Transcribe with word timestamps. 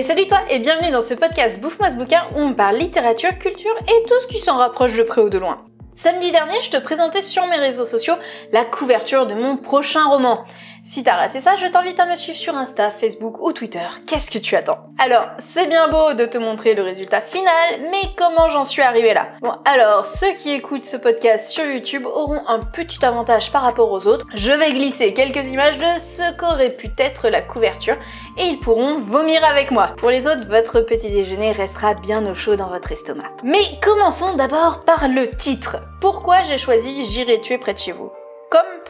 Et 0.00 0.02
salut 0.02 0.26
toi 0.26 0.38
et 0.48 0.60
bienvenue 0.60 0.90
dans 0.92 1.02
ce 1.02 1.12
podcast 1.12 1.60
Bouffe-moi 1.60 1.90
ce 1.90 1.96
bouquin 1.96 2.22
où 2.34 2.38
on 2.38 2.54
parle 2.54 2.78
littérature, 2.78 3.36
culture 3.38 3.76
et 3.82 4.06
tout 4.08 4.18
ce 4.22 4.28
qui 4.28 4.40
s'en 4.40 4.56
rapproche 4.56 4.96
de 4.96 5.02
près 5.02 5.20
ou 5.20 5.28
de 5.28 5.36
loin. 5.36 5.66
Samedi 5.94 6.32
dernier, 6.32 6.54
je 6.62 6.70
te 6.70 6.78
présentais 6.78 7.20
sur 7.20 7.46
mes 7.48 7.58
réseaux 7.58 7.84
sociaux 7.84 8.14
la 8.50 8.64
couverture 8.64 9.26
de 9.26 9.34
mon 9.34 9.58
prochain 9.58 10.06
roman. 10.06 10.46
Si 10.82 11.04
t'as 11.04 11.16
raté 11.16 11.40
ça, 11.40 11.56
je 11.56 11.66
t'invite 11.66 12.00
à 12.00 12.06
me 12.06 12.16
suivre 12.16 12.38
sur 12.38 12.56
Insta, 12.56 12.90
Facebook 12.90 13.38
ou 13.40 13.52
Twitter. 13.52 13.86
Qu'est-ce 14.06 14.30
que 14.30 14.38
tu 14.38 14.56
attends? 14.56 14.78
Alors, 14.98 15.26
c'est 15.38 15.68
bien 15.68 15.88
beau 15.88 16.14
de 16.14 16.24
te 16.24 16.38
montrer 16.38 16.74
le 16.74 16.82
résultat 16.82 17.20
final, 17.20 17.80
mais 17.90 18.08
comment 18.16 18.48
j'en 18.48 18.64
suis 18.64 18.82
arrivée 18.82 19.12
là? 19.12 19.28
Bon, 19.42 19.52
alors, 19.66 20.06
ceux 20.06 20.32
qui 20.32 20.50
écoutent 20.52 20.84
ce 20.84 20.96
podcast 20.96 21.50
sur 21.50 21.64
YouTube 21.64 22.06
auront 22.06 22.42
un 22.48 22.60
petit 22.60 23.04
avantage 23.04 23.52
par 23.52 23.62
rapport 23.62 23.92
aux 23.92 24.06
autres. 24.06 24.26
Je 24.34 24.52
vais 24.52 24.72
glisser 24.72 25.12
quelques 25.12 25.46
images 25.52 25.78
de 25.78 25.98
ce 25.98 26.36
qu'aurait 26.38 26.70
pu 26.70 26.88
être 26.98 27.28
la 27.28 27.42
couverture 27.42 27.96
et 28.38 28.44
ils 28.44 28.58
pourront 28.58 29.00
vomir 29.00 29.44
avec 29.44 29.70
moi. 29.70 29.94
Pour 29.98 30.10
les 30.10 30.26
autres, 30.26 30.48
votre 30.48 30.80
petit 30.80 31.10
déjeuner 31.10 31.52
restera 31.52 31.94
bien 31.94 32.26
au 32.26 32.34
chaud 32.34 32.56
dans 32.56 32.68
votre 32.68 32.90
estomac. 32.90 33.30
Mais 33.44 33.62
commençons 33.82 34.34
d'abord 34.34 34.84
par 34.84 35.08
le 35.08 35.28
titre. 35.30 35.76
Pourquoi 36.00 36.42
j'ai 36.44 36.58
choisi 36.58 37.04
J'irai 37.04 37.40
tuer 37.40 37.58
près 37.58 37.74
de 37.74 37.78
chez 37.78 37.92
vous 37.92 38.10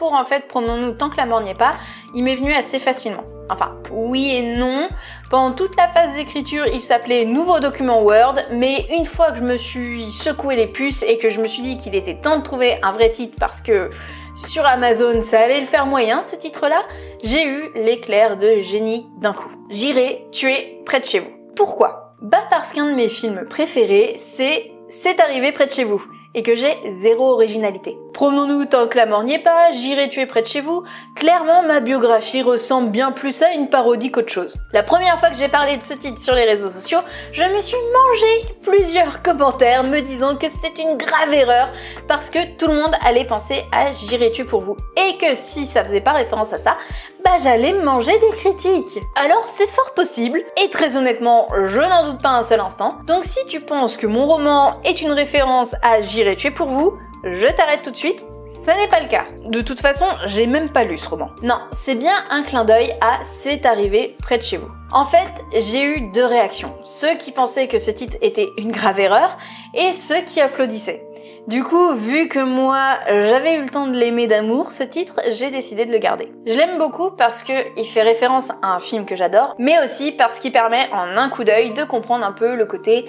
en 0.09 0.25
fait 0.25 0.47
promenons-nous 0.47 0.93
tant 0.93 1.09
que 1.09 1.17
la 1.17 1.25
mort 1.25 1.41
n'y 1.41 1.51
est 1.51 1.55
pas, 1.55 1.71
il 2.15 2.23
m'est 2.23 2.35
venu 2.35 2.53
assez 2.53 2.79
facilement. 2.79 3.23
Enfin, 3.49 3.75
oui 3.91 4.31
et 4.35 4.55
non. 4.55 4.87
Pendant 5.29 5.53
toute 5.53 5.75
la 5.75 5.89
phase 5.89 6.15
d'écriture, 6.15 6.65
il 6.67 6.81
s'appelait 6.81 7.25
Nouveau 7.25 7.59
document 7.59 8.01
Word, 8.01 8.35
mais 8.51 8.85
une 8.91 9.05
fois 9.05 9.31
que 9.31 9.37
je 9.37 9.43
me 9.43 9.57
suis 9.57 10.11
secoué 10.11 10.55
les 10.55 10.67
puces 10.67 11.03
et 11.03 11.17
que 11.17 11.29
je 11.29 11.41
me 11.41 11.47
suis 11.47 11.61
dit 11.61 11.77
qu'il 11.77 11.95
était 11.95 12.15
temps 12.15 12.37
de 12.37 12.43
trouver 12.43 12.79
un 12.81 12.91
vrai 12.91 13.11
titre 13.11 13.35
parce 13.39 13.61
que 13.61 13.89
sur 14.35 14.65
Amazon 14.65 15.21
ça 15.21 15.41
allait 15.41 15.59
le 15.59 15.67
faire 15.67 15.85
moyen 15.85 16.21
ce 16.21 16.35
titre-là, 16.35 16.83
j'ai 17.23 17.45
eu 17.45 17.71
l'éclair 17.75 18.37
de 18.37 18.59
génie 18.59 19.05
d'un 19.19 19.33
coup. 19.33 19.49
J'irai 19.69 20.25
tuer 20.31 20.81
près 20.85 20.99
de 20.99 21.05
chez 21.05 21.19
vous. 21.19 21.31
Pourquoi? 21.55 22.15
Bah 22.21 22.43
parce 22.49 22.71
qu'un 22.71 22.85
de 22.85 22.95
mes 22.95 23.09
films 23.09 23.45
préférés, 23.49 24.15
c'est 24.17 24.71
C'est 24.91 25.21
arrivé 25.21 25.53
près 25.53 25.67
de 25.67 25.71
chez 25.71 25.85
vous 25.85 26.03
et 26.33 26.43
que 26.43 26.53
j'ai 26.53 26.77
zéro 26.89 27.31
originalité. 27.31 27.97
Promenons-nous 28.13 28.65
tant 28.65 28.87
que 28.87 28.97
la 28.97 29.05
mort 29.05 29.23
n'y 29.23 29.35
est 29.35 29.39
pas, 29.39 29.71
j'irai 29.71 30.09
tuer 30.09 30.25
près 30.25 30.41
de 30.41 30.47
chez 30.47 30.61
vous. 30.61 30.83
Clairement, 31.15 31.63
ma 31.63 31.79
biographie 31.79 32.41
ressemble 32.41 32.89
bien 32.89 33.11
plus 33.11 33.41
à 33.41 33.53
une 33.53 33.69
parodie 33.69 34.11
qu'autre 34.11 34.31
chose. 34.31 34.57
La 34.73 34.83
première 34.83 35.19
fois 35.19 35.29
que 35.29 35.37
j'ai 35.37 35.47
parlé 35.47 35.77
de 35.77 35.81
ce 35.81 35.93
titre 35.93 36.21
sur 36.21 36.35
les 36.35 36.43
réseaux 36.43 36.69
sociaux, 36.69 36.99
je 37.31 37.43
me 37.43 37.61
suis 37.61 37.77
mangé 37.77 38.55
plusieurs 38.61 39.21
commentaires 39.23 39.83
me 39.83 40.01
disant 40.01 40.35
que 40.35 40.47
c'était 40.49 40.81
une 40.81 40.97
grave 40.97 41.33
erreur 41.33 41.69
parce 42.07 42.29
que 42.29 42.57
tout 42.57 42.67
le 42.67 42.75
monde 42.75 42.95
allait 43.05 43.25
penser 43.25 43.63
à 43.71 43.91
j'irai 43.91 44.31
tuer 44.31 44.43
pour 44.43 44.61
vous. 44.61 44.75
Et 44.97 45.17
que 45.17 45.33
si 45.35 45.65
ça 45.65 45.83
faisait 45.83 46.01
pas 46.01 46.11
référence 46.11 46.53
à 46.53 46.59
ça, 46.59 46.77
bah 47.23 47.37
j'allais 47.41 47.73
manger 47.73 48.17
des 48.19 48.37
critiques. 48.37 48.99
Alors 49.15 49.47
c'est 49.47 49.69
fort 49.69 49.93
possible, 49.93 50.41
et 50.63 50.69
très 50.69 50.97
honnêtement, 50.97 51.47
je 51.65 51.79
n'en 51.79 52.11
doute 52.11 52.21
pas 52.21 52.29
un 52.29 52.43
seul 52.43 52.59
instant. 52.59 52.97
Donc 53.07 53.25
si 53.25 53.39
tu 53.47 53.59
penses 53.59 53.95
que 53.95 54.07
mon 54.07 54.25
roman 54.25 54.81
est 54.83 55.01
une 55.01 55.11
référence 55.11 55.75
à 55.81 56.01
J'irai 56.01 56.35
tuer 56.35 56.51
pour 56.51 56.67
vous, 56.67 56.97
je 57.23 57.47
t'arrête 57.47 57.81
tout 57.81 57.91
de 57.91 57.95
suite. 57.95 58.23
Ce 58.47 58.69
n'est 58.71 58.87
pas 58.89 58.99
le 58.99 59.07
cas. 59.07 59.23
De 59.45 59.61
toute 59.61 59.79
façon, 59.79 60.05
j'ai 60.25 60.45
même 60.45 60.69
pas 60.69 60.83
lu 60.83 60.97
ce 60.97 61.07
roman. 61.07 61.29
Non, 61.41 61.61
c'est 61.71 61.95
bien 61.95 62.13
un 62.29 62.43
clin 62.43 62.65
d'œil 62.65 62.93
à 62.99 63.23
C'est 63.23 63.65
arrivé 63.65 64.15
près 64.21 64.37
de 64.37 64.43
chez 64.43 64.57
vous. 64.57 64.69
En 64.91 65.05
fait, 65.05 65.29
j'ai 65.57 65.83
eu 65.83 66.11
deux 66.11 66.25
réactions. 66.25 66.75
Ceux 66.83 67.15
qui 67.15 67.31
pensaient 67.31 67.69
que 67.69 67.79
ce 67.79 67.91
titre 67.91 68.17
était 68.21 68.49
une 68.57 68.71
grave 68.71 68.99
erreur 68.99 69.37
et 69.73 69.93
ceux 69.93 70.21
qui 70.25 70.41
applaudissaient. 70.41 71.01
Du 71.47 71.63
coup, 71.63 71.95
vu 71.95 72.27
que 72.27 72.39
moi 72.39 72.99
j'avais 73.07 73.55
eu 73.55 73.63
le 73.63 73.69
temps 73.69 73.87
de 73.87 73.97
l'aimer 73.97 74.27
d'amour, 74.27 74.71
ce 74.71 74.83
titre, 74.83 75.19
j'ai 75.31 75.49
décidé 75.49 75.85
de 75.85 75.91
le 75.91 75.97
garder. 75.97 76.31
Je 76.45 76.53
l'aime 76.53 76.77
beaucoup 76.77 77.11
parce 77.11 77.43
que 77.43 77.53
il 77.77 77.85
fait 77.85 78.03
référence 78.03 78.51
à 78.61 78.75
un 78.75 78.79
film 78.79 79.05
que 79.05 79.15
j'adore, 79.15 79.55
mais 79.57 79.75
aussi 79.83 80.11
parce 80.11 80.39
qu'il 80.39 80.51
permet 80.51 80.87
en 80.93 81.17
un 81.17 81.29
coup 81.29 81.43
d'œil 81.43 81.73
de 81.73 81.83
comprendre 81.83 82.25
un 82.25 82.31
peu 82.31 82.55
le 82.55 82.65
côté 82.65 83.05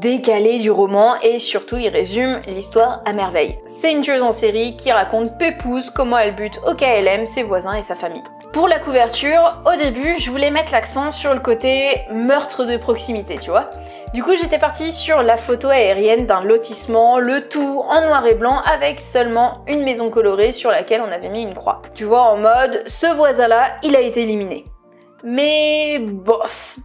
décalé 0.00 0.58
du 0.58 0.70
roman 0.70 1.16
et 1.20 1.38
surtout 1.38 1.76
il 1.76 1.88
résume 1.88 2.40
l'histoire 2.48 3.02
à 3.04 3.12
merveille. 3.12 3.58
C'est 3.66 3.92
une 3.92 4.00
tueuse 4.00 4.22
en 4.22 4.32
série 4.32 4.76
qui 4.76 4.90
raconte 4.90 5.38
Pépouze 5.38 5.90
comment 5.90 6.18
elle 6.18 6.34
bute 6.34 6.58
au 6.66 6.74
KLM 6.74 7.26
ses 7.26 7.42
voisins 7.42 7.74
et 7.74 7.82
sa 7.82 7.94
famille. 7.94 8.24
Pour 8.56 8.68
la 8.68 8.78
couverture, 8.78 9.60
au 9.66 9.76
début, 9.76 10.18
je 10.18 10.30
voulais 10.30 10.50
mettre 10.50 10.72
l'accent 10.72 11.10
sur 11.10 11.34
le 11.34 11.40
côté 11.40 12.06
meurtre 12.10 12.64
de 12.64 12.78
proximité, 12.78 13.36
tu 13.36 13.50
vois. 13.50 13.68
Du 14.14 14.22
coup, 14.22 14.34
j'étais 14.34 14.58
partie 14.58 14.94
sur 14.94 15.22
la 15.22 15.36
photo 15.36 15.68
aérienne 15.68 16.24
d'un 16.24 16.42
lotissement, 16.42 17.18
le 17.18 17.50
tout 17.50 17.82
en 17.86 18.00
noir 18.00 18.26
et 18.26 18.34
blanc 18.34 18.62
avec 18.64 19.02
seulement 19.02 19.62
une 19.68 19.82
maison 19.82 20.08
colorée 20.08 20.52
sur 20.52 20.70
laquelle 20.70 21.02
on 21.02 21.12
avait 21.12 21.28
mis 21.28 21.42
une 21.42 21.52
croix. 21.52 21.82
Tu 21.92 22.04
vois, 22.04 22.22
en 22.22 22.38
mode, 22.38 22.82
ce 22.86 23.14
voisin-là, 23.14 23.76
il 23.82 23.94
a 23.94 24.00
été 24.00 24.22
éliminé. 24.22 24.64
Mais 25.22 25.98
bof. 25.98 26.78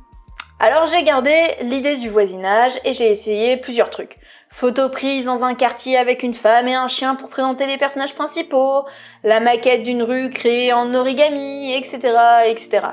Alors 0.60 0.88
j'ai 0.88 1.04
gardé 1.04 1.56
l'idée 1.62 1.96
du 1.96 2.10
voisinage 2.10 2.74
et 2.84 2.92
j'ai 2.92 3.10
essayé 3.10 3.56
plusieurs 3.56 3.90
trucs. 3.90 4.18
Photo 4.54 4.90
prise 4.90 5.26
dans 5.26 5.44
un 5.44 5.56
quartier 5.56 5.98
avec 5.98 6.24
une 6.24 6.34
femme 6.34 6.68
et 6.68 6.76
un 6.76 6.88
chien 6.88 7.16
pour 7.16 7.30
présenter 7.30 7.66
les 7.66 7.78
personnages 7.78 8.14
principaux, 8.14 8.86
la 9.24 9.40
maquette 9.40 9.82
d'une 9.84 10.04
rue 10.04 10.30
créée 10.30 10.74
en 10.74 10.94
origami, 10.94 11.74
etc., 11.74 12.00
etc. 12.46 12.88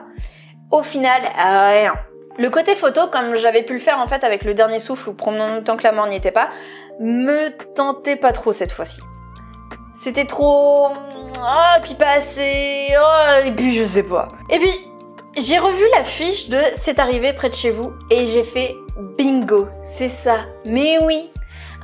Au 0.70 0.82
final, 0.82 1.20
rien. 1.36 1.94
Le 2.38 2.48
côté 2.48 2.76
photo, 2.76 3.08
comme 3.12 3.34
j'avais 3.34 3.64
pu 3.64 3.72
le 3.72 3.80
faire 3.80 3.98
en 3.98 4.06
fait 4.06 4.22
avec 4.22 4.44
le 4.44 4.54
dernier 4.54 4.78
souffle 4.78 5.10
ou 5.10 5.14
promenons 5.14 5.62
tant 5.62 5.76
que 5.76 5.82
la 5.82 5.90
mort 5.90 6.06
n'y 6.06 6.16
était 6.16 6.30
pas, 6.30 6.48
me 7.00 7.50
tentait 7.74 8.16
pas 8.16 8.32
trop 8.32 8.52
cette 8.52 8.72
fois-ci. 8.72 9.00
C'était 9.96 10.26
trop... 10.26 10.90
Oh, 11.40 11.80
puis 11.82 11.94
pas 11.94 12.10
assez... 12.10 12.86
Oh, 12.96 13.44
et 13.44 13.50
puis 13.50 13.74
je 13.74 13.84
sais 13.84 14.04
pas. 14.04 14.28
Et 14.48 14.60
puis, 14.60 14.70
j'ai 15.36 15.58
revu 15.58 15.82
la 15.96 16.04
fiche 16.04 16.48
de 16.48 16.58
C'est 16.76 17.00
arrivé 17.00 17.32
près 17.32 17.50
de 17.50 17.54
chez 17.54 17.70
vous 17.70 17.92
et 18.10 18.26
j'ai 18.26 18.44
fait 18.44 18.76
bingo, 19.18 19.66
c'est 19.84 20.08
ça. 20.08 20.44
Mais 20.64 20.98
oui, 21.02 21.28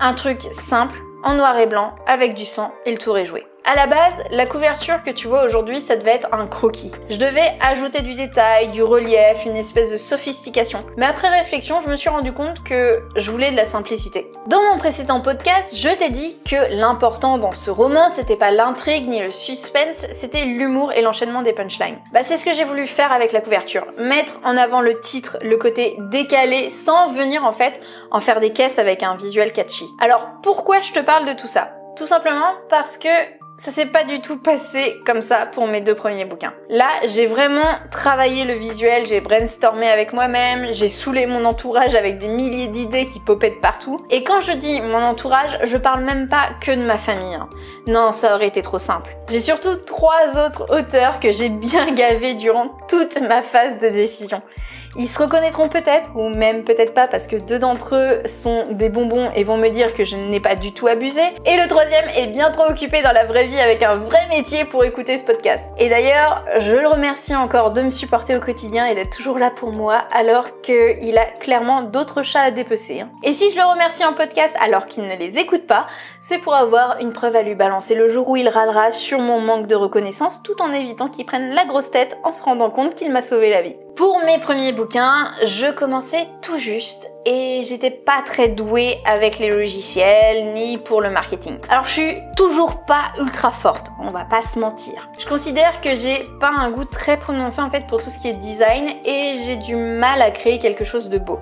un 0.00 0.14
truc 0.14 0.40
simple, 0.52 0.98
en 1.22 1.34
noir 1.34 1.56
et 1.58 1.66
blanc, 1.66 1.94
avec 2.06 2.34
du 2.34 2.44
sang 2.44 2.72
et 2.84 2.92
le 2.92 2.98
tour 2.98 3.16
est 3.18 3.26
joué. 3.26 3.46
À 3.66 3.74
la 3.76 3.86
base, 3.86 4.22
la 4.30 4.44
couverture 4.44 5.02
que 5.02 5.10
tu 5.10 5.26
vois 5.26 5.42
aujourd'hui, 5.42 5.80
ça 5.80 5.96
devait 5.96 6.10
être 6.10 6.28
un 6.32 6.46
croquis. 6.46 6.92
Je 7.08 7.16
devais 7.16 7.56
ajouter 7.66 8.02
du 8.02 8.14
détail, 8.14 8.68
du 8.68 8.82
relief, 8.82 9.46
une 9.46 9.56
espèce 9.56 9.90
de 9.90 9.96
sophistication. 9.96 10.80
Mais 10.98 11.06
après 11.06 11.30
réflexion, 11.30 11.80
je 11.80 11.88
me 11.88 11.96
suis 11.96 12.10
rendu 12.10 12.34
compte 12.34 12.62
que 12.62 13.02
je 13.16 13.30
voulais 13.30 13.50
de 13.50 13.56
la 13.56 13.64
simplicité. 13.64 14.30
Dans 14.48 14.62
mon 14.64 14.76
précédent 14.76 15.22
podcast, 15.22 15.74
je 15.78 15.88
t'ai 15.88 16.10
dit 16.10 16.36
que 16.44 16.74
l'important 16.74 17.38
dans 17.38 17.52
ce 17.52 17.70
roman, 17.70 18.10
c'était 18.10 18.36
pas 18.36 18.50
l'intrigue 18.50 19.08
ni 19.08 19.20
le 19.20 19.30
suspense, 19.30 20.06
c'était 20.12 20.44
l'humour 20.44 20.92
et 20.92 21.00
l'enchaînement 21.00 21.40
des 21.40 21.54
punchlines. 21.54 21.96
Bah 22.12 22.20
c'est 22.22 22.36
ce 22.36 22.44
que 22.44 22.52
j'ai 22.52 22.64
voulu 22.64 22.86
faire 22.86 23.12
avec 23.12 23.32
la 23.32 23.40
couverture. 23.40 23.86
Mettre 23.96 24.40
en 24.44 24.58
avant 24.58 24.82
le 24.82 25.00
titre, 25.00 25.38
le 25.40 25.56
côté 25.56 25.96
décalé, 26.10 26.68
sans 26.68 27.12
venir 27.12 27.46
en 27.46 27.52
fait 27.52 27.80
en 28.10 28.20
faire 28.20 28.40
des 28.40 28.52
caisses 28.52 28.78
avec 28.78 29.02
un 29.02 29.16
visuel 29.16 29.52
catchy. 29.52 29.86
Alors 30.02 30.26
pourquoi 30.42 30.80
je 30.80 30.92
te 30.92 31.00
parle 31.00 31.24
de 31.24 31.32
tout 31.32 31.48
ça? 31.48 31.70
Tout 31.96 32.06
simplement 32.06 32.52
parce 32.68 32.98
que 32.98 33.08
ça 33.56 33.70
s'est 33.70 33.86
pas 33.86 34.02
du 34.02 34.20
tout 34.20 34.36
passé 34.36 35.00
comme 35.06 35.22
ça 35.22 35.46
pour 35.46 35.68
mes 35.68 35.80
deux 35.80 35.94
premiers 35.94 36.24
bouquins. 36.24 36.52
Là, 36.68 36.88
j'ai 37.06 37.26
vraiment 37.26 37.78
travaillé 37.90 38.44
le 38.44 38.54
visuel, 38.54 39.06
j'ai 39.06 39.20
brainstormé 39.20 39.88
avec 39.88 40.12
moi-même, 40.12 40.72
j'ai 40.72 40.88
saoulé 40.88 41.26
mon 41.26 41.44
entourage 41.44 41.94
avec 41.94 42.18
des 42.18 42.26
milliers 42.28 42.66
d'idées 42.66 43.06
qui 43.06 43.20
popaient 43.20 43.50
de 43.50 43.60
partout. 43.60 43.98
Et 44.10 44.24
quand 44.24 44.40
je 44.40 44.52
dis 44.52 44.80
mon 44.80 45.02
entourage, 45.02 45.58
je 45.62 45.76
parle 45.76 46.02
même 46.02 46.28
pas 46.28 46.48
que 46.60 46.72
de 46.72 46.84
ma 46.84 46.98
famille. 46.98 47.34
Hein. 47.34 47.48
Non, 47.86 48.10
ça 48.10 48.34
aurait 48.34 48.48
été 48.48 48.60
trop 48.60 48.80
simple. 48.80 49.16
J'ai 49.30 49.40
surtout 49.40 49.76
trois 49.86 50.36
autres 50.44 50.76
auteurs 50.76 51.20
que 51.20 51.30
j'ai 51.30 51.48
bien 51.48 51.92
gavés 51.92 52.34
durant 52.34 52.70
toute 52.88 53.20
ma 53.20 53.40
phase 53.40 53.78
de 53.78 53.88
décision. 53.88 54.42
Ils 54.96 55.08
se 55.08 55.20
reconnaîtront 55.20 55.68
peut-être, 55.68 56.10
ou 56.14 56.28
même 56.28 56.62
peut-être 56.62 56.94
pas, 56.94 57.08
parce 57.08 57.26
que 57.26 57.36
deux 57.36 57.58
d'entre 57.58 57.96
eux 57.96 58.22
sont 58.28 58.64
des 58.70 58.88
bonbons 58.88 59.30
et 59.34 59.42
vont 59.42 59.56
me 59.56 59.68
dire 59.68 59.94
que 59.94 60.04
je 60.04 60.16
n'ai 60.16 60.40
pas 60.40 60.54
du 60.54 60.72
tout 60.72 60.86
abusé. 60.86 61.20
Et 61.44 61.56
le 61.56 61.66
troisième 61.68 62.04
est 62.16 62.28
bien 62.28 62.50
trop 62.52 62.70
occupé 62.70 63.02
dans 63.02 63.12
la 63.12 63.26
vraie 63.26 63.46
vie 63.46 63.58
avec 63.58 63.82
un 63.82 63.96
vrai 63.96 64.26
métier 64.28 64.64
pour 64.64 64.84
écouter 64.84 65.16
ce 65.16 65.24
podcast. 65.24 65.70
Et 65.78 65.88
d'ailleurs, 65.88 66.44
je 66.60 66.76
le 66.76 66.86
remercie 66.86 67.34
encore 67.34 67.72
de 67.72 67.82
me 67.82 67.90
supporter 67.90 68.36
au 68.36 68.40
quotidien 68.40 68.86
et 68.86 68.94
d'être 68.94 69.16
toujours 69.16 69.38
là 69.38 69.50
pour 69.50 69.72
moi, 69.72 70.04
alors 70.12 70.60
qu'il 70.60 71.18
a 71.18 71.24
clairement 71.40 71.82
d'autres 71.82 72.22
chats 72.22 72.42
à 72.42 72.50
dépecer. 72.52 73.00
Hein. 73.00 73.10
Et 73.22 73.32
si 73.32 73.50
je 73.50 73.56
le 73.56 73.64
remercie 73.64 74.04
en 74.04 74.12
podcast 74.12 74.54
alors 74.60 74.86
qu'il 74.86 75.06
ne 75.06 75.16
les 75.16 75.38
écoute 75.38 75.66
pas, 75.66 75.86
c'est 76.20 76.38
pour 76.38 76.54
avoir 76.54 76.98
une 77.00 77.12
preuve 77.12 77.36
à 77.36 77.42
lui 77.42 77.54
balancer 77.54 77.94
le 77.94 78.08
jour 78.08 78.28
où 78.28 78.36
il 78.36 78.48
râlera 78.48 78.92
sur 78.92 79.18
mon 79.18 79.40
manque 79.40 79.66
de 79.66 79.74
reconnaissance 79.74 80.42
tout 80.42 80.62
en 80.62 80.72
évitant 80.72 81.08
qu'il 81.08 81.26
prenne 81.26 81.50
la 81.50 81.64
grosse 81.64 81.90
tête 81.90 82.16
en 82.22 82.30
se 82.30 82.42
rendant 82.42 82.70
compte 82.70 82.94
qu'il 82.94 83.12
m'a 83.12 83.22
sauvé 83.22 83.50
la 83.50 83.62
vie. 83.62 83.76
Pour 83.96 84.24
mes 84.24 84.38
premiers 84.40 84.72
bouquins, 84.72 85.30
je 85.44 85.70
commençais 85.70 86.26
tout 86.42 86.58
juste 86.58 87.08
et 87.24 87.62
j'étais 87.62 87.92
pas 87.92 88.22
très 88.26 88.48
douée 88.48 88.98
avec 89.06 89.38
les 89.38 89.50
logiciels 89.50 90.52
ni 90.52 90.78
pour 90.78 91.00
le 91.00 91.10
marketing. 91.10 91.58
Alors 91.68 91.84
je 91.84 91.90
suis 91.90 92.18
toujours 92.36 92.84
pas 92.86 93.12
ultra 93.20 93.52
forte, 93.52 93.92
on 94.00 94.08
va 94.08 94.24
pas 94.24 94.42
se 94.42 94.58
mentir. 94.58 95.08
Je 95.20 95.28
considère 95.28 95.80
que 95.80 95.94
j'ai 95.94 96.26
pas 96.40 96.50
un 96.50 96.72
goût 96.72 96.84
très 96.84 97.16
prononcé 97.18 97.60
en 97.60 97.70
fait 97.70 97.86
pour 97.86 98.02
tout 98.02 98.10
ce 98.10 98.18
qui 98.18 98.28
est 98.28 98.34
design 98.34 98.88
et 99.04 99.36
j'ai 99.44 99.56
du 99.58 99.76
mal 99.76 100.20
à 100.22 100.32
créer 100.32 100.58
quelque 100.58 100.84
chose 100.84 101.08
de 101.08 101.18
beau. 101.18 101.38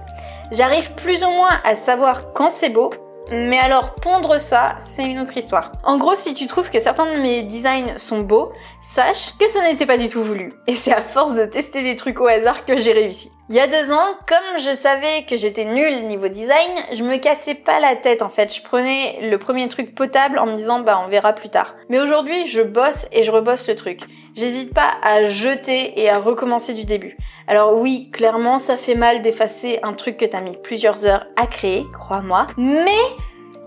J'arrive 0.50 0.93
plus 0.93 1.25
ou 1.25 1.31
moins 1.31 1.58
à 1.64 1.75
savoir 1.75 2.34
quand 2.34 2.50
c'est 2.50 2.69
beau, 2.69 2.90
Mais 3.30 3.58
alors 3.58 3.94
pondre 3.94 4.40
ça, 4.40 4.74
c'est 4.78 5.04
une 5.04 5.20
autre 5.20 5.36
histoire. 5.36 5.72
En 5.84 5.96
gros, 5.96 6.16
si 6.16 6.34
tu 6.34 6.46
trouves 6.46 6.70
que 6.70 6.80
certains 6.80 7.14
de 7.14 7.20
mes 7.20 7.42
designs 7.42 7.96
sont 7.96 8.20
beaux, 8.20 8.52
sache 8.80 9.36
que 9.38 9.48
ça 9.50 9.62
n'était 9.62 9.86
pas 9.86 9.96
du 9.96 10.08
tout 10.08 10.22
voulu. 10.22 10.52
Et 10.66 10.76
c'est 10.76 10.92
à 10.92 11.02
force 11.02 11.36
de 11.36 11.46
tester 11.46 11.82
des 11.82 11.96
trucs 11.96 12.20
au 12.20 12.26
hasard 12.26 12.64
que 12.64 12.76
j'ai 12.76 12.92
réussi. 12.92 13.30
Il 13.48 13.56
y 13.56 13.60
a 13.60 13.66
deux 13.66 13.90
ans, 13.90 14.14
comme 14.28 14.60
je 14.60 14.72
savais 14.72 15.24
que 15.28 15.36
j'étais 15.36 15.64
nulle 15.64 16.06
niveau 16.06 16.28
design, 16.28 16.70
je 16.92 17.02
me 17.02 17.18
cassais 17.18 17.56
pas 17.56 17.80
la 17.80 17.96
tête 17.96 18.22
en 18.22 18.28
fait. 18.28 18.54
Je 18.54 18.62
prenais 18.62 19.18
le 19.20 19.36
premier 19.36 19.68
truc 19.68 19.96
potable 19.96 20.38
en 20.38 20.46
me 20.46 20.56
disant 20.56 20.78
bah 20.78 21.02
on 21.04 21.08
verra 21.08 21.32
plus 21.32 21.50
tard. 21.50 21.74
Mais 21.88 21.98
aujourd'hui, 21.98 22.46
je 22.46 22.62
bosse 22.62 23.08
et 23.10 23.24
je 23.24 23.32
rebosse 23.32 23.68
le 23.68 23.74
truc. 23.74 24.00
J'hésite 24.36 24.72
pas 24.72 24.92
à 25.02 25.24
jeter 25.24 26.00
et 26.00 26.08
à 26.08 26.20
recommencer 26.20 26.72
du 26.72 26.84
début. 26.84 27.16
Alors 27.48 27.76
oui, 27.76 28.10
clairement, 28.12 28.58
ça 28.58 28.76
fait 28.76 28.94
mal 28.94 29.22
d'effacer 29.22 29.80
un 29.82 29.94
truc 29.94 30.18
que 30.18 30.24
t'as 30.24 30.40
mis 30.40 30.56
plusieurs 30.56 31.04
heures 31.04 31.26
à 31.34 31.48
créer, 31.48 31.84
crois-moi. 31.92 32.46
Mais 32.56 33.02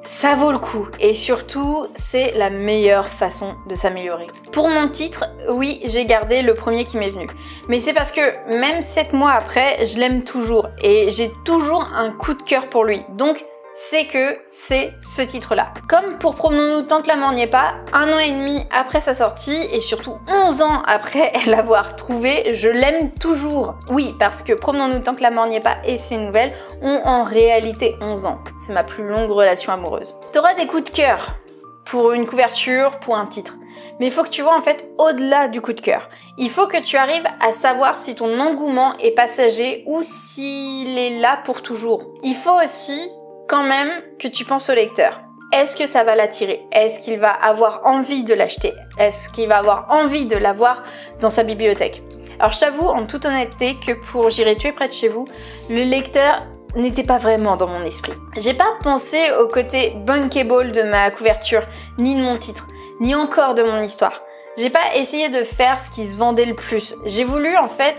ça 0.05 0.35
vaut 0.35 0.51
le 0.51 0.59
coup 0.59 0.87
et 0.99 1.13
surtout 1.13 1.87
c'est 1.95 2.31
la 2.33 2.49
meilleure 2.49 3.07
façon 3.07 3.55
de 3.67 3.75
s'améliorer. 3.75 4.27
Pour 4.51 4.69
mon 4.69 4.87
titre, 4.87 5.25
oui 5.49 5.81
j'ai 5.85 6.05
gardé 6.05 6.41
le 6.41 6.53
premier 6.53 6.85
qui 6.85 6.97
m'est 6.97 7.09
venu. 7.09 7.27
Mais 7.69 7.79
c'est 7.79 7.93
parce 7.93 8.11
que 8.11 8.21
même 8.47 8.81
7 8.81 9.13
mois 9.13 9.31
après, 9.31 9.83
je 9.85 9.97
l'aime 9.97 10.23
toujours 10.23 10.67
et 10.81 11.11
j'ai 11.11 11.31
toujours 11.43 11.91
un 11.95 12.11
coup 12.11 12.33
de 12.33 12.41
cœur 12.41 12.69
pour 12.69 12.85
lui. 12.85 13.01
Donc 13.09 13.43
c'est 13.75 14.07
que 14.07 14.37
c'est 14.47 14.93
ce 14.99 15.21
titre-là. 15.21 15.73
Comme 15.89 16.17
pour 16.17 16.35
Promenons-nous 16.35 16.83
tant 16.83 17.01
que 17.01 17.09
la 17.09 17.17
mort 17.17 17.33
n'y 17.33 17.41
est 17.41 17.47
pas, 17.47 17.73
un 17.91 18.09
an 18.13 18.19
et 18.19 18.31
demi 18.31 18.63
après 18.71 19.01
sa 19.01 19.13
sortie 19.13 19.67
et 19.73 19.81
surtout 19.81 20.17
11 20.29 20.61
ans 20.61 20.81
après 20.87 21.33
l'avoir 21.45 21.97
trouvé, 21.97 22.55
je 22.55 22.69
l'aime 22.69 23.11
toujours. 23.11 23.75
Oui, 23.89 24.15
parce 24.17 24.41
que 24.43 24.53
Promenons-nous 24.53 24.99
tant 24.99 25.13
que 25.13 25.21
la 25.21 25.31
mort 25.31 25.47
n'y 25.47 25.57
est 25.57 25.61
pas 25.61 25.77
et 25.85 25.97
ses 25.97 26.15
nouvelles 26.15 26.53
ont 26.81 27.01
en 27.03 27.23
réalité 27.23 27.97
11 27.99 28.25
ans. 28.25 28.39
C'est 28.65 28.71
ma 28.71 28.83
plus 28.83 29.05
longue 29.05 29.29
relation 29.29 29.73
amoureuse. 29.73 30.15
T'auras 30.31 30.53
des 30.53 30.67
coups 30.67 30.85
de 30.85 30.95
cœur 30.95 31.35
pour 31.83 32.13
une 32.13 32.25
couverture, 32.25 32.99
pour 33.01 33.17
un 33.17 33.25
titre. 33.25 33.57
Mais 33.99 34.07
il 34.07 34.11
faut 34.11 34.23
que 34.23 34.29
tu 34.29 34.41
vois 34.41 34.57
en 34.57 34.61
fait 34.61 34.89
au-delà 34.97 35.49
du 35.49 35.59
coup 35.59 35.73
de 35.73 35.81
cœur. 35.81 36.09
Il 36.37 36.49
faut 36.49 36.67
que 36.67 36.81
tu 36.81 36.95
arrives 36.95 37.27
à 37.41 37.51
savoir 37.51 37.99
si 37.99 38.15
ton 38.15 38.39
engouement 38.39 38.97
est 38.99 39.11
passager 39.11 39.83
ou 39.85 40.01
s'il 40.01 40.97
est 40.97 41.19
là 41.19 41.39
pour 41.43 41.61
toujours. 41.61 42.07
Il 42.23 42.35
faut 42.35 42.57
aussi 42.63 43.09
quand 43.47 43.63
même 43.63 43.89
que 44.19 44.27
tu 44.27 44.45
penses 44.45 44.69
au 44.69 44.73
lecteur. 44.73 45.21
Est-ce 45.53 45.77
que 45.77 45.85
ça 45.85 46.03
va 46.03 46.15
l'attirer? 46.15 46.65
Est-ce 46.71 46.99
qu'il 46.99 47.19
va 47.19 47.31
avoir 47.31 47.81
envie 47.85 48.23
de 48.23 48.33
l'acheter? 48.33 48.73
Est-ce 48.97 49.29
qu'il 49.29 49.47
va 49.47 49.57
avoir 49.57 49.87
envie 49.89 50.25
de 50.25 50.35
l'avoir 50.35 50.83
dans 51.21 51.29
sa 51.29 51.43
bibliothèque? 51.43 52.01
Alors 52.39 52.51
je 52.51 52.59
t'avoue 52.59 52.87
en 52.87 53.05
toute 53.05 53.25
honnêteté 53.25 53.75
que 53.85 53.93
pour 53.93 54.29
J'irai 54.29 54.55
tuer 54.55 54.71
près 54.71 54.87
de 54.87 54.93
chez 54.93 55.07
vous, 55.07 55.25
le 55.69 55.83
lecteur 55.83 56.43
n'était 56.75 57.03
pas 57.03 57.17
vraiment 57.17 57.55
dans 57.55 57.67
mon 57.67 57.83
esprit. 57.85 58.13
J'ai 58.35 58.53
pas 58.53 58.73
pensé 58.83 59.31
au 59.39 59.47
côté 59.47 59.93
bunkable 60.05 60.71
de 60.71 60.81
ma 60.81 61.09
couverture, 61.11 61.61
ni 61.97 62.15
de 62.15 62.21
mon 62.21 62.37
titre, 62.37 62.67
ni 62.99 63.15
encore 63.15 63.55
de 63.55 63.63
mon 63.63 63.81
histoire. 63.81 64.23
J'ai 64.57 64.69
pas 64.69 64.95
essayé 64.95 65.29
de 65.29 65.43
faire 65.43 65.79
ce 65.79 65.89
qui 65.89 66.07
se 66.07 66.17
vendait 66.17 66.45
le 66.45 66.55
plus. 66.55 66.95
J'ai 67.05 67.23
voulu 67.23 67.55
en 67.57 67.69
fait 67.69 67.95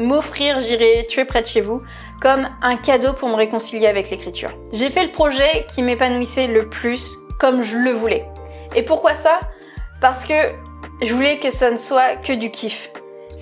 m'offrir 0.00 0.60
J'irai 0.60 1.06
tuer 1.08 1.24
près 1.24 1.42
de 1.42 1.46
chez 1.46 1.60
vous 1.60 1.82
comme 2.20 2.48
un 2.62 2.76
cadeau 2.76 3.12
pour 3.12 3.28
me 3.28 3.34
réconcilier 3.34 3.86
avec 3.86 4.10
l'écriture. 4.10 4.50
J'ai 4.72 4.90
fait 4.90 5.04
le 5.04 5.12
projet 5.12 5.66
qui 5.74 5.82
m'épanouissait 5.82 6.46
le 6.48 6.68
plus 6.68 7.16
comme 7.38 7.62
je 7.62 7.76
le 7.76 7.92
voulais. 7.92 8.26
Et 8.74 8.82
pourquoi 8.82 9.14
ça? 9.14 9.40
Parce 10.00 10.24
que 10.24 10.34
je 11.02 11.14
voulais 11.14 11.38
que 11.38 11.50
ça 11.50 11.70
ne 11.70 11.76
soit 11.76 12.16
que 12.16 12.32
du 12.32 12.50
kiff. 12.50 12.90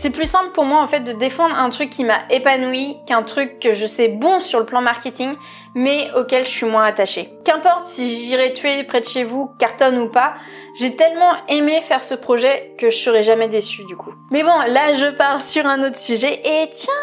C'est 0.00 0.10
plus 0.10 0.30
simple 0.30 0.50
pour 0.50 0.64
moi 0.64 0.80
en 0.80 0.86
fait 0.86 1.00
de 1.00 1.10
défendre 1.10 1.58
un 1.58 1.70
truc 1.70 1.90
qui 1.90 2.04
m'a 2.04 2.20
épanoui 2.30 2.98
qu'un 3.04 3.24
truc 3.24 3.58
que 3.58 3.74
je 3.74 3.84
sais 3.84 4.06
bon 4.06 4.38
sur 4.38 4.60
le 4.60 4.64
plan 4.64 4.80
marketing 4.80 5.34
mais 5.74 6.08
auquel 6.14 6.44
je 6.44 6.50
suis 6.50 6.66
moins 6.66 6.84
attachée. 6.84 7.32
Qu'importe 7.44 7.88
si 7.88 8.14
j'irai 8.14 8.52
tuer 8.52 8.84
près 8.84 9.00
de 9.00 9.06
chez 9.06 9.24
vous, 9.24 9.50
cartonne 9.58 9.98
ou 9.98 10.08
pas, 10.08 10.34
j'ai 10.78 10.94
tellement 10.94 11.32
aimé 11.48 11.80
faire 11.80 12.04
ce 12.04 12.14
projet 12.14 12.76
que 12.78 12.90
je 12.90 12.96
serai 12.96 13.24
jamais 13.24 13.48
déçue 13.48 13.84
du 13.86 13.96
coup. 13.96 14.12
Mais 14.30 14.44
bon, 14.44 14.56
là 14.68 14.94
je 14.94 15.16
pars 15.16 15.42
sur 15.42 15.66
un 15.66 15.82
autre 15.82 15.96
sujet 15.96 16.42
et 16.44 16.70
tiens, 16.70 16.94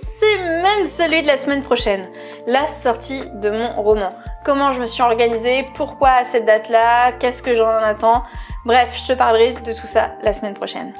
c'est 0.00 0.38
même 0.38 0.86
celui 0.86 1.20
de 1.20 1.26
la 1.26 1.36
semaine 1.36 1.60
prochaine, 1.60 2.08
la 2.46 2.66
sortie 2.66 3.24
de 3.34 3.50
mon 3.50 3.74
roman. 3.74 4.08
Comment 4.46 4.72
je 4.72 4.80
me 4.80 4.86
suis 4.86 5.02
organisée, 5.02 5.66
pourquoi 5.74 6.12
à 6.12 6.24
cette 6.24 6.46
date-là, 6.46 7.12
qu'est-ce 7.12 7.42
que 7.42 7.54
j'en 7.54 7.68
attends. 7.68 8.22
Bref, 8.64 8.96
je 8.96 9.12
te 9.12 9.18
parlerai 9.18 9.52
de 9.52 9.72
tout 9.74 9.86
ça 9.86 10.12
la 10.22 10.32
semaine 10.32 10.54
prochaine. 10.54 10.94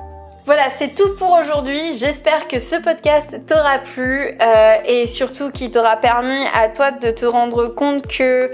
Voilà, 0.49 0.71
c'est 0.79 0.95
tout 0.95 1.15
pour 1.19 1.33
aujourd'hui. 1.33 1.93
J'espère 1.93 2.49
que 2.49 2.59
ce 2.59 2.83
podcast 2.83 3.39
t'aura 3.45 3.81
plu 3.81 4.31
euh, 4.41 4.77
et 4.87 5.07
surtout 5.07 5.51
qu'il 5.51 5.71
t'aura 5.71 5.97
permis 5.97 6.43
à 6.55 6.71
toi 6.71 6.91
de 6.91 7.11
te 7.11 7.27
rendre 7.27 7.67
compte 7.67 8.07
que 8.07 8.51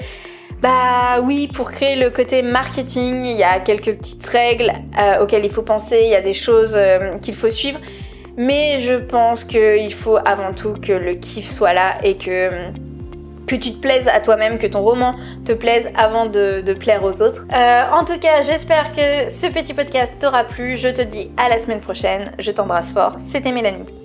bah 0.61 1.21
oui, 1.23 1.47
pour 1.47 1.71
créer 1.71 1.95
le 1.95 2.11
côté 2.11 2.43
marketing, 2.43 3.25
il 3.25 3.37
y 3.37 3.45
a 3.45 3.61
quelques 3.61 3.97
petites 3.97 4.27
règles 4.27 4.73
euh, 4.99 5.23
auxquelles 5.23 5.45
il 5.45 5.53
faut 5.53 5.63
penser, 5.63 6.01
il 6.03 6.11
y 6.11 6.17
a 6.17 6.21
des 6.21 6.33
choses 6.33 6.75
euh, 6.77 7.17
qu'il 7.19 7.35
faut 7.35 7.49
suivre. 7.49 7.79
Mais 8.37 8.81
je 8.81 8.95
pense 8.95 9.45
qu'il 9.45 9.95
faut 9.95 10.17
avant 10.17 10.53
tout 10.53 10.73
que 10.73 10.93
le 10.93 11.15
kiff 11.15 11.49
soit 11.49 11.75
là 11.75 11.95
et 12.03 12.17
que 12.17 12.51
que 13.47 13.57
tu 13.57 13.73
te 13.73 13.79
plaises 13.81 14.09
à 14.09 14.21
toi-même, 14.21 14.59
que 14.59 14.67
ton 14.67 14.83
roman 14.83 15.15
te 15.45 15.53
plaise 15.53 15.91
avant 15.95 16.27
de, 16.27 16.73
plaire 16.75 17.05
aux 17.05 17.23
autres. 17.23 17.47
Euh, 17.53 17.83
en 17.93 18.05
tout 18.05 18.19
cas, 18.19 18.43
j'espère 18.43 18.93
que 18.93 19.31
ce 19.31 19.47
petit 19.47 19.75
podcast 19.75 20.17
t'aura 20.19 20.45
plu. 20.45 20.77
Je 20.77 20.89
te 20.89 21.03
dis 21.03 21.31
à 21.37 21.49
la 21.49 21.59
semaine 21.59 21.81
prochaine. 21.81 22.33
Je 22.39 22.51
t'embrasse 22.51 22.93
fort. 22.93 23.17
C'était 23.19 23.53
Mélanie. 23.53 24.04